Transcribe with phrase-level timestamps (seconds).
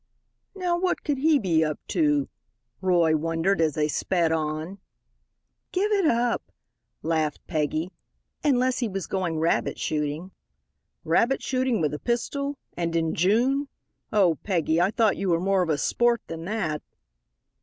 [0.55, 2.27] "Now, what could he be up to?"
[2.81, 4.79] Roy wondered as they sped on.
[5.71, 6.51] "Give it up,"
[7.03, 7.91] laughed Peggy,
[8.43, 10.31] "unless he was going rabbit shooting."
[11.03, 13.67] "Rabbit shooting with a pistol and in June
[14.11, 16.81] oh, Peggy, I thought you were more of a sport than that."